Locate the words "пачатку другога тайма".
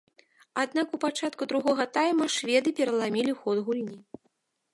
1.03-2.25